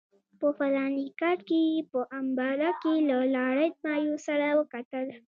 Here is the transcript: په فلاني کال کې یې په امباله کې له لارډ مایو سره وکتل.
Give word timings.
په 0.39 0.47
فلاني 0.57 1.05
کال 1.21 1.37
کې 1.47 1.59
یې 1.69 1.79
په 1.91 1.99
امباله 2.19 2.69
کې 2.81 2.93
له 3.09 3.17
لارډ 3.35 3.73
مایو 3.83 4.15
سره 4.27 4.47
وکتل. 4.59 5.07